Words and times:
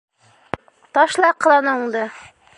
Ташла 0.97 1.31
ҡыланыуыңды! 1.47 2.07